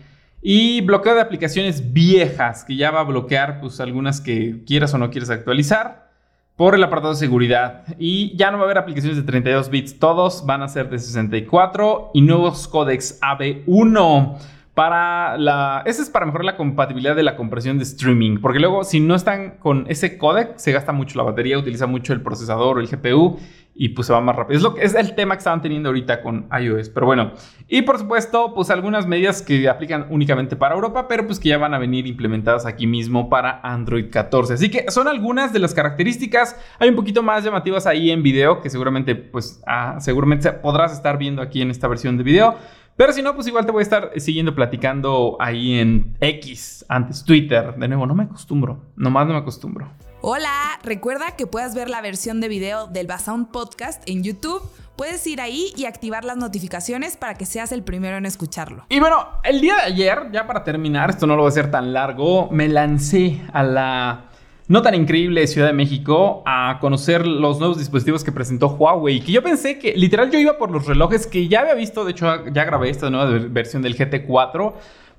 [0.48, 4.98] Y bloqueo de aplicaciones viejas, que ya va a bloquear pues algunas que quieras o
[4.98, 6.12] no quieras actualizar
[6.54, 7.82] por el apartado de seguridad.
[7.98, 11.00] Y ya no va a haber aplicaciones de 32 bits, todos van a ser de
[11.00, 14.38] 64 y nuevos códex AB1
[14.76, 15.82] para la...
[15.86, 19.14] Ese es para mejorar la compatibilidad de la compresión de streaming, porque luego si no
[19.14, 22.86] están con ese codec se gasta mucho la batería, utiliza mucho el procesador o el
[22.86, 23.38] GPU
[23.74, 24.58] y pues se va más rápido.
[24.58, 27.32] Es, lo que, es el tema que estaban teniendo ahorita con iOS, pero bueno.
[27.68, 31.56] Y por supuesto, pues algunas medidas que aplican únicamente para Europa, pero pues que ya
[31.56, 34.54] van a venir implementadas aquí mismo para Android 14.
[34.54, 36.54] Así que son algunas de las características.
[36.78, 41.16] Hay un poquito más llamativas ahí en video que seguramente pues ah, seguramente podrás estar
[41.16, 42.56] viendo aquí en esta versión de video.
[42.96, 47.24] Pero si no, pues igual te voy a estar siguiendo platicando ahí en X, antes
[47.24, 47.74] Twitter.
[47.76, 49.90] De nuevo, no me acostumbro, nomás no me acostumbro.
[50.22, 50.50] Hola,
[50.82, 54.62] recuerda que puedes ver la versión de video del Basound Podcast en YouTube.
[54.96, 58.86] Puedes ir ahí y activar las notificaciones para que seas el primero en escucharlo.
[58.88, 61.70] Y bueno, el día de ayer, ya para terminar, esto no lo voy a hacer
[61.70, 64.30] tan largo, me lancé a la
[64.68, 69.20] no tan increíble Ciudad de México a conocer los nuevos dispositivos que presentó Huawei.
[69.20, 72.04] Que yo pensé que literal yo iba por los relojes que ya había visto.
[72.04, 74.74] De hecho, ya grabé esta nueva versión del GT4.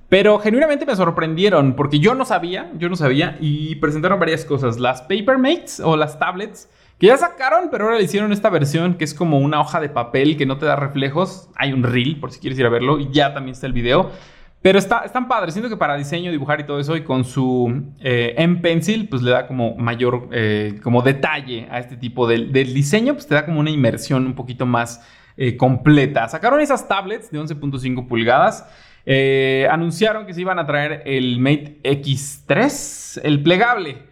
[0.09, 4.79] Pero genuinamente me sorprendieron porque yo no sabía, yo no sabía y presentaron varias cosas.
[4.79, 9.03] Las Papermates o las tablets que ya sacaron, pero ahora le hicieron esta versión que
[9.03, 11.49] es como una hoja de papel que no te da reflejos.
[11.55, 14.11] Hay un reel por si quieres ir a verlo y ya también está el video.
[14.67, 15.53] Pero está, están padres.
[15.53, 19.31] Siento que para diseño, dibujar y todo eso, y con su eh, M-Pencil, pues le
[19.31, 23.61] da como mayor eh, como detalle a este tipo del, diseño, pues te da como
[23.61, 26.27] una inmersión un poquito más eh, completa.
[26.27, 28.65] Sacaron esas tablets de 11.5 pulgadas.
[29.71, 34.06] anunciaron que se iban a traer el Mate X3, el plegable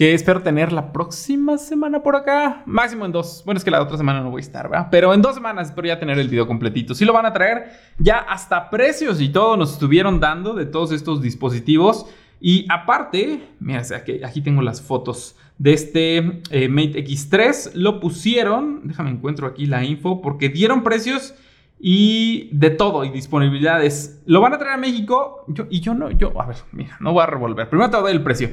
[0.00, 2.62] que espero tener la próxima semana por acá.
[2.64, 3.42] Máximo en dos.
[3.44, 4.88] Bueno, es que la otra semana no voy a estar, ¿verdad?
[4.90, 6.94] Pero en dos semanas espero ya tener el video completito.
[6.94, 7.70] Sí lo van a traer.
[7.98, 12.06] Ya hasta precios y todo nos estuvieron dando de todos estos dispositivos.
[12.40, 16.16] Y aparte, mira, aquí, aquí tengo las fotos de este
[16.50, 17.72] eh, Mate X3.
[17.74, 21.34] Lo pusieron, déjame encuentro aquí la info, porque dieron precios
[21.78, 24.22] y de todo y disponibilidades.
[24.24, 25.44] Lo van a traer a México.
[25.48, 27.68] Yo, y yo no, yo, a ver, mira, no voy a revolver.
[27.68, 28.48] Primero te voy a dar el precio.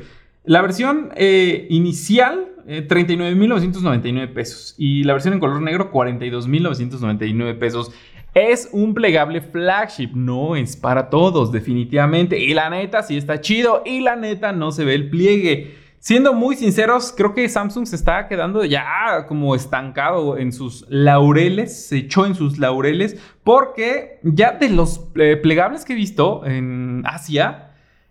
[0.47, 4.75] La versión eh, inicial, 39.999 eh, pesos.
[4.77, 7.91] Y la versión en color negro, 42.999 pesos.
[8.33, 12.39] Es un plegable flagship, no es para todos, definitivamente.
[12.39, 13.83] Y la neta sí está chido.
[13.85, 15.75] Y la neta no se ve el pliegue.
[15.99, 21.87] Siendo muy sinceros, creo que Samsung se está quedando ya como estancado en sus laureles,
[21.87, 27.01] se echó en sus laureles, porque ya de los eh, plegables que he visto en
[27.05, 27.66] Asia,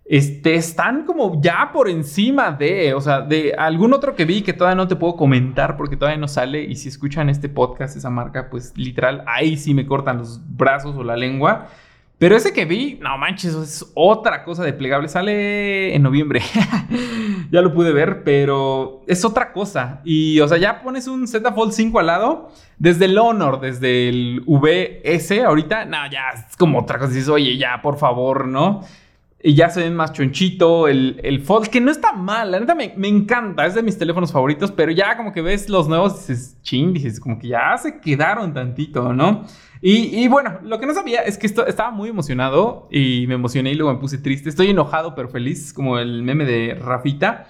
[0.08, 4.52] este, están como ya por encima de, o sea, de algún otro que vi que
[4.52, 8.10] todavía no te puedo comentar porque todavía no sale y si escuchan este podcast, esa
[8.10, 11.66] marca, pues literal, ahí sí me cortan los brazos o la lengua.
[12.18, 15.06] Pero ese que vi, no manches, es otra cosa de plegable.
[15.06, 16.40] Sale en noviembre.
[17.50, 20.00] ya lo pude ver, pero es otra cosa.
[20.02, 22.48] Y, o sea, ya pones un Z Fold 5 al lado.
[22.78, 27.12] Desde el Honor, desde el VS, ahorita, no, ya es como otra cosa.
[27.12, 28.80] Dices, oye, ya, por favor, ¿no?
[29.42, 30.88] Y ya se ven más chonchito.
[30.88, 32.50] El, el Fold, que no está mal.
[32.50, 33.66] La neta me, encanta.
[33.66, 34.72] Es de mis teléfonos favoritos.
[34.72, 38.52] Pero ya como que ves los nuevos dices, ching, dices, como que ya se quedaron
[38.54, 39.44] tantito, ¿no?
[39.82, 42.88] Y, bueno, lo que no sabía es que esto, estaba muy emocionado.
[42.90, 44.48] Y me emocioné y luego me puse triste.
[44.48, 47.46] Estoy enojado pero feliz, como el meme de Rafita.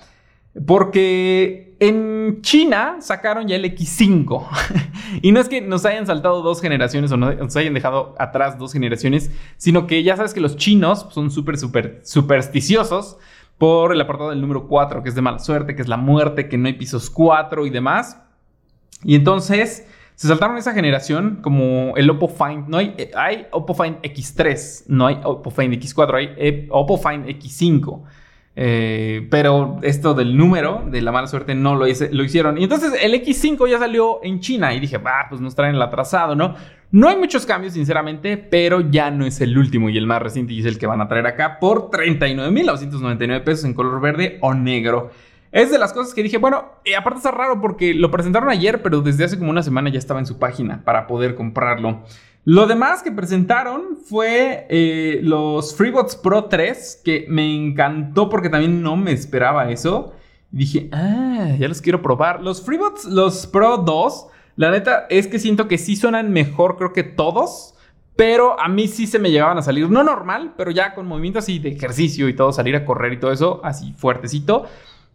[0.66, 4.46] Porque en China sacaron ya el X5.
[5.22, 8.72] y no es que nos hayan saltado dos generaciones o nos hayan dejado atrás dos
[8.72, 13.18] generaciones, sino que ya sabes que los chinos son súper, súper supersticiosos
[13.58, 16.48] por el apartado del número 4, que es de mala suerte, que es la muerte,
[16.48, 18.22] que no hay pisos 4 y demás.
[19.02, 22.68] Y entonces se saltaron esa generación como el Oppo Find.
[22.68, 27.26] No hay, hay Oppo Find X3, no hay Oppo Find X4, hay eh, Oppo Find
[27.26, 28.02] X5.
[28.59, 32.57] Eh, pero esto del número de la mala suerte no lo, lo hicieron.
[32.57, 35.83] Y entonces el X5 ya salió en China y dije, va, pues nos traen el
[35.83, 36.55] atrasado, ¿no?
[36.90, 40.55] No hay muchos cambios, sinceramente, pero ya no es el último y el más reciente
[40.55, 44.55] y es el que van a traer acá por 39.999 pesos en color verde o
[44.55, 45.11] negro.
[45.53, 46.64] Es de las cosas que dije, bueno,
[46.97, 50.21] aparte está raro porque lo presentaron ayer, pero desde hace como una semana ya estaba
[50.21, 52.05] en su página para poder comprarlo.
[52.48, 58.85] Lo demás que presentaron fue eh, los FreeBots Pro 3, que me encantó porque también
[58.85, 60.12] no me esperaba eso.
[60.52, 62.44] Dije, ah, ya los quiero probar.
[62.44, 66.92] Los FreeBots, los Pro 2, la neta es que siento que sí suenan mejor, creo
[66.92, 67.74] que todos.
[68.14, 71.42] Pero a mí sí se me llegaban a salir, no normal, pero ya con movimientos
[71.42, 74.66] así de ejercicio y todo, salir a correr y todo eso, así fuertecito.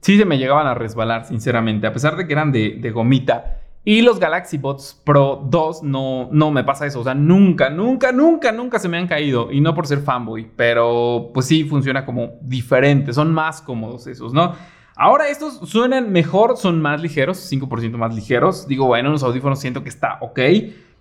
[0.01, 3.60] Sí se me llegaban a resbalar, sinceramente, a pesar de que eran de, de gomita.
[3.83, 6.99] Y los Galaxy Bots Pro 2 no, no me pasa eso.
[6.99, 9.51] O sea, nunca, nunca, nunca, nunca se me han caído.
[9.51, 13.11] Y no por ser fanboy, pero pues sí funciona como diferente.
[13.11, 14.53] Son más cómodos esos, ¿no?
[14.95, 18.67] Ahora estos suenan mejor, son más ligeros, 5% más ligeros.
[18.67, 20.39] Digo, bueno, los audífonos siento que está ok.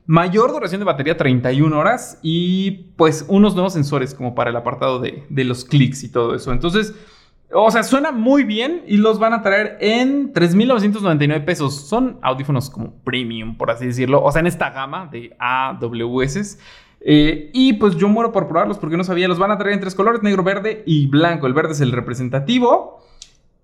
[0.06, 2.18] Mayor duración de batería, 31 horas.
[2.22, 6.34] Y pues unos nuevos sensores como para el apartado de, de los clics y todo
[6.34, 6.50] eso.
[6.50, 6.94] Entonces...
[7.52, 11.88] O sea, suena muy bien y los van a traer en 3.999 pesos.
[11.88, 14.22] Son audífonos como premium, por así decirlo.
[14.22, 16.58] O sea, en esta gama de AWS.
[17.00, 19.26] Eh, y pues yo muero por probarlos porque no sabía.
[19.26, 21.48] Los van a traer en tres colores, negro, verde y blanco.
[21.48, 23.04] El verde es el representativo.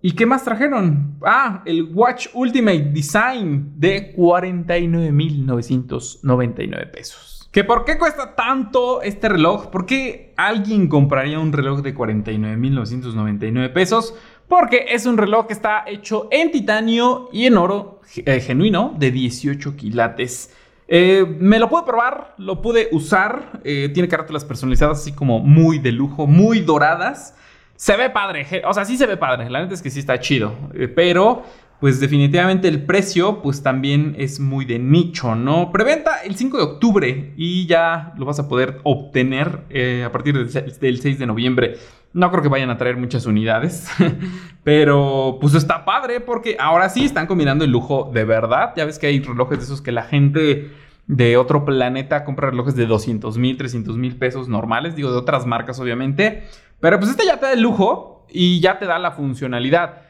[0.03, 1.16] ¿Y qué más trajeron?
[1.25, 7.36] Ah, el Watch Ultimate Design de 49.999 pesos.
[7.57, 9.71] ¿Que por qué cuesta tanto este reloj?
[9.71, 14.14] ¿Por qué alguien compraría un reloj de 49.999 pesos?
[14.47, 19.11] Porque es un reloj que está hecho en titanio y en oro eh, genuino de
[19.11, 20.55] 18 quilates.
[20.87, 23.62] Eh, me lo pude probar, lo pude usar.
[23.64, 27.35] Eh, tiene carátulas personalizadas así como muy de lujo, muy doradas.
[27.75, 30.21] Se ve padre, o sea, sí se ve padre, la neta es que sí está
[30.21, 30.55] chido,
[30.95, 31.42] pero
[31.81, 35.71] pues definitivamente el precio pues también es muy de nicho, ¿no?
[35.73, 40.35] Preventa el 5 de octubre y ya lo vas a poder obtener eh, a partir
[40.49, 41.77] del 6 de noviembre.
[42.12, 43.89] No creo que vayan a traer muchas unidades,
[44.65, 48.73] pero pues está padre porque ahora sí están combinando el lujo de verdad.
[48.75, 50.71] Ya ves que hay relojes de esos que la gente
[51.07, 55.47] de otro planeta compra relojes de 200 mil, 300 mil pesos normales, digo de otras
[55.47, 56.45] marcas obviamente,
[56.81, 60.06] pero pues este ya te da el lujo y ya te da la funcionalidad.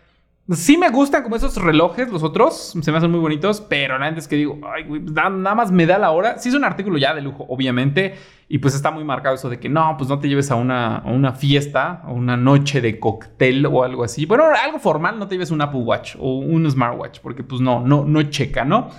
[0.53, 4.17] Sí me gustan como esos relojes, los otros, se me hacen muy bonitos, pero nada
[4.17, 6.39] es que digo, pues, nada más me da la hora.
[6.39, 8.15] Sí es un artículo ya de lujo, obviamente,
[8.49, 11.03] y pues está muy marcado eso de que no, pues no te lleves a una,
[11.05, 14.25] una fiesta, o una noche de cóctel o algo así.
[14.25, 17.81] Bueno, algo formal, no te lleves un Apple Watch o un Smartwatch, porque pues no,
[17.81, 18.91] no, no checa, ¿no?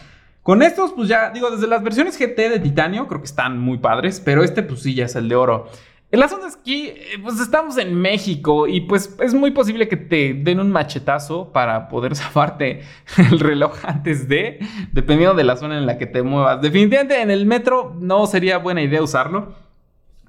[0.43, 3.77] Con estos, pues ya, digo, desde las versiones GT de titanio, creo que están muy
[3.77, 5.69] padres, pero este, pues sí, ya es el de oro.
[6.09, 9.97] El asunto es que, eh, pues estamos en México y pues es muy posible que
[9.97, 12.81] te den un machetazo para poder zafarte
[13.17, 14.59] el reloj antes de,
[14.93, 16.61] dependiendo de la zona en la que te muevas.
[16.61, 19.53] Definitivamente en el metro no sería buena idea usarlo,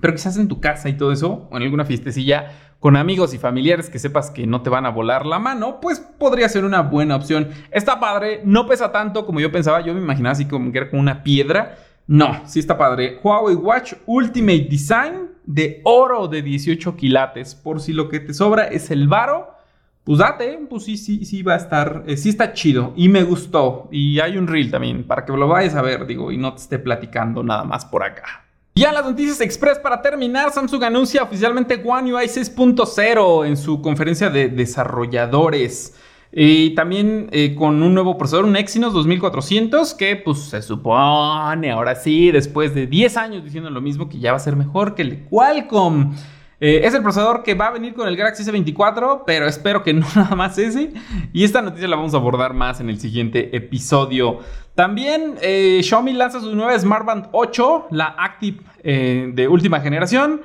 [0.01, 3.39] pero quizás en tu casa y todo eso, o en alguna fiestecilla con amigos y
[3.39, 6.83] familiares que sepas que no te van a volar la mano, pues podría ser una
[6.83, 7.51] buena opción.
[7.71, 10.91] Está padre, no pesa tanto como yo pensaba, yo me imaginaba así como que era
[10.91, 11.77] como una piedra.
[12.09, 13.21] No, sí está padre.
[13.23, 17.55] Huawei Watch Ultimate Design de oro de 18 quilates.
[17.55, 19.55] Por si lo que te sobra es el varo,
[20.05, 23.25] pues date, pues sí, sí, sí va a estar, eh, sí está chido y me
[23.25, 23.89] gustó.
[23.93, 26.63] Y hay un reel también para que lo vayas a ver, digo, y no te
[26.63, 28.47] esté platicando nada más por acá.
[28.75, 34.31] Ya las noticias express para terminar, Samsung anuncia oficialmente One UI 6.0 en su conferencia
[34.31, 35.95] de desarrolladores.
[36.31, 41.95] Y también eh, con un nuevo procesador, un Exynos 2400, que pues se supone ahora
[41.95, 45.03] sí, después de 10 años diciendo lo mismo, que ya va a ser mejor que
[45.03, 46.15] el Qualcomm.
[46.61, 49.95] Eh, es el procesador que va a venir con el Galaxy S24, pero espero que
[49.95, 50.93] no nada más ese.
[51.33, 54.41] Y esta noticia la vamos a abordar más en el siguiente episodio.
[54.75, 60.41] También eh, Xiaomi lanza su nueva Smartband 8, la Active de última generación.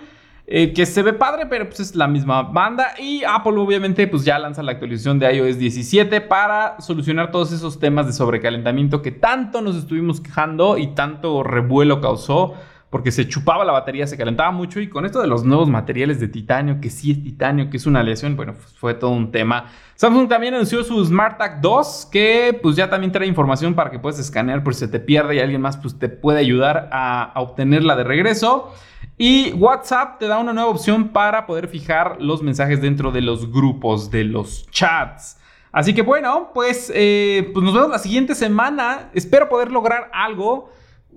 [0.45, 2.95] Eh, que se ve padre, pero pues es la misma banda.
[2.99, 7.79] Y Apple obviamente pues ya lanza la actualización de iOS 17 para solucionar todos esos
[7.79, 12.55] temas de sobrecalentamiento que tanto nos estuvimos quejando y tanto revuelo causó.
[12.93, 16.19] Porque se chupaba la batería, se calentaba mucho y con esto de los nuevos materiales
[16.19, 19.31] de titanio, que sí es titanio, que es una aleación, bueno, pues fue todo un
[19.31, 19.71] tema.
[19.95, 24.19] Samsung también anunció su SmartTag 2, que pues ya también trae información para que puedas
[24.19, 27.95] escanear por si se te pierde y alguien más pues te puede ayudar a, obtenerla
[27.95, 28.71] de regreso.
[29.17, 33.51] Y WhatsApp te da una nueva opción para poder fijar los mensajes dentro de los
[33.51, 35.39] grupos, de los chats.
[35.71, 39.09] Así que bueno, pues, eh, pues nos vemos la siguiente semana.
[39.15, 40.69] Espero poder lograr algo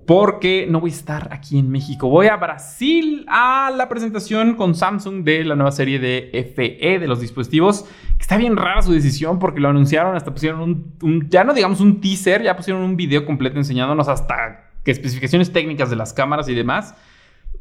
[0.07, 2.07] porque no voy a estar aquí en México.
[2.07, 7.07] Voy a Brasil a la presentación con Samsung de la nueva serie de FE de
[7.07, 7.83] los dispositivos.
[8.15, 11.81] Que está bien rara su decisión porque lo anunciaron, hasta pusieron un, ya no digamos
[11.81, 16.47] un teaser, ya pusieron un video completo enseñándonos hasta qué especificaciones técnicas de las cámaras
[16.47, 16.95] y demás.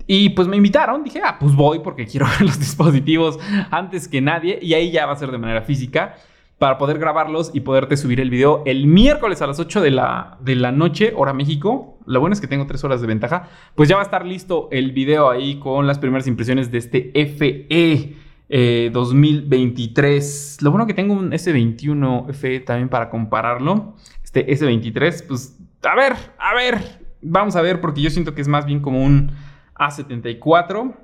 [0.06, 3.40] Y pues me invitaron, dije, ah, pues voy porque quiero ver los dispositivos
[3.72, 4.60] antes que nadie.
[4.62, 6.14] Y ahí ya va a ser de manera física
[6.58, 10.38] para poder grabarlos y poderte subir el video el miércoles a las 8 de la,
[10.40, 11.95] de la noche, hora México.
[12.06, 13.48] Lo bueno es que tengo 3 horas de ventaja.
[13.74, 17.10] Pues ya va a estar listo el video ahí con las primeras impresiones de este
[17.26, 18.16] FE.
[18.48, 20.56] 2023.
[20.58, 23.94] Eh, Lo bueno que tengo un S21 FE también para compararlo.
[24.22, 28.48] Este S23, pues a ver, a ver, vamos a ver porque yo siento que es
[28.48, 29.32] más bien como un
[29.74, 30.94] a74.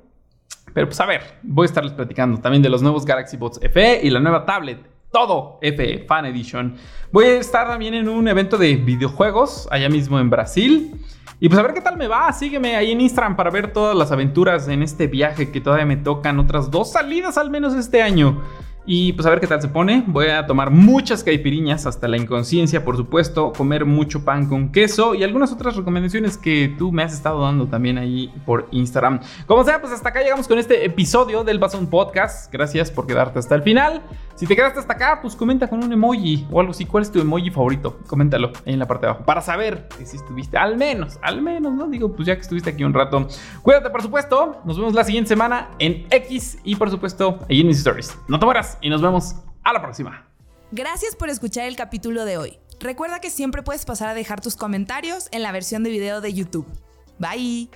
[0.74, 4.00] Pero pues a ver, voy a estarles platicando también de los nuevos Galaxy Bots FE
[4.02, 4.78] y la nueva tablet.
[5.12, 6.74] Todo FE Fan Edition.
[7.12, 10.94] Voy a estar también en un evento de videojuegos allá mismo en Brasil.
[11.38, 12.32] Y pues a ver qué tal me va.
[12.32, 15.96] Sígueme ahí en Instagram para ver todas las aventuras en este viaje que todavía me
[15.98, 18.40] tocan otras dos salidas al menos este año.
[18.84, 20.02] Y pues a ver qué tal se pone.
[20.06, 23.52] Voy a tomar muchas caipiriñas hasta la inconsciencia, por supuesto.
[23.52, 27.66] Comer mucho pan con queso y algunas otras recomendaciones que tú me has estado dando
[27.66, 29.20] también ahí por Instagram.
[29.46, 32.52] Como sea, pues hasta acá llegamos con este episodio del Bazón Podcast.
[32.52, 34.02] Gracias por quedarte hasta el final.
[34.34, 36.84] Si te quedaste hasta acá, pues comenta con un emoji o algo así.
[36.84, 38.00] ¿Cuál es tu emoji favorito?
[38.08, 41.72] Coméntalo ahí en la parte de abajo para saber si estuviste, al menos, al menos,
[41.72, 41.86] ¿no?
[41.86, 43.28] Digo, pues ya que estuviste aquí un rato.
[43.62, 44.60] Cuídate, por supuesto.
[44.64, 48.18] Nos vemos la siguiente semana en X y, por supuesto, ahí en mis stories.
[48.26, 50.26] No te mueras y nos vemos a la próxima.
[50.70, 52.58] Gracias por escuchar el capítulo de hoy.
[52.80, 56.32] Recuerda que siempre puedes pasar a dejar tus comentarios en la versión de video de
[56.32, 56.66] YouTube.
[57.18, 57.70] Bye.